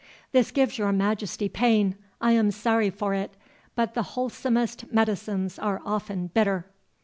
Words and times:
This 0.31 0.49
gives 0.49 0.79
your 0.79 0.91
Majesty 0.91 1.47
pain—I 1.47 2.31
am 2.31 2.49
sorry 2.49 2.89
for 2.89 3.13
it—but 3.13 3.93
the 3.93 4.01
wholesomest 4.17 4.91
medicines 4.91 5.59
are 5.59 5.79
often 5.85 6.25
bitter." 6.33 6.65